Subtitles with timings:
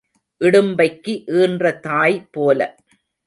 [0.41, 2.59] இடும்பைக்கு ஈன்ற தாய் போல.